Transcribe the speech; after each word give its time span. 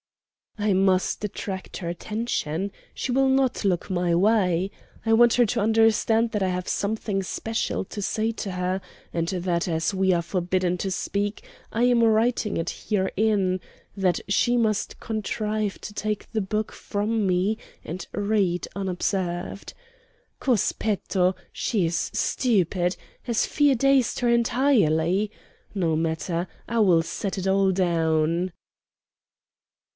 "I 0.57 0.73
must 0.73 1.23
attract 1.23 1.77
her 1.77 1.87
attention. 1.89 2.71
She 2.93 3.11
will 3.11 3.29
not 3.29 3.63
look 3.63 3.89
my 3.89 4.13
way. 4.15 4.71
I 5.05 5.13
want 5.13 5.35
her 5.35 5.45
to 5.45 5.59
understand 5.59 6.31
that 6.31 6.41
I 6.43 6.49
have 6.49 6.67
something 6.67 7.21
special 7.23 7.85
to 7.85 8.01
say 8.01 8.31
to 8.33 8.51
her, 8.53 8.81
and 9.13 9.27
that, 9.29 9.67
as 9.67 9.93
we 9.93 10.11
are 10.11 10.21
forbidden 10.23 10.77
to 10.79 10.91
speak, 10.91 11.43
I 11.71 11.83
am 11.83 12.03
writing 12.03 12.57
it 12.57 12.69
herein 12.89 13.59
that 13.95 14.19
she 14.27 14.57
must 14.57 14.99
contrive 14.99 15.79
to 15.81 15.93
take 15.93 16.31
the 16.31 16.41
book 16.41 16.71
from 16.71 17.25
me 17.25 17.57
and 17.83 18.05
read 18.11 18.67
unobserved."_ 18.75 19.73
Cos 20.39 20.71
petto!_ 20.73 21.35
she 21.51 21.85
is 21.85 22.09
stupid! 22.13 22.97
Has 23.23 23.45
fear 23.45 23.75
dazed 23.75 24.19
her 24.19 24.29
entirely? 24.29 25.31
No 25.73 25.95
matter, 25.95 26.47
I 26.67 26.79
will 26.79 27.03
set 27.03 27.37
it 27.37 27.47
all 27.47 27.71
down." 27.71 28.51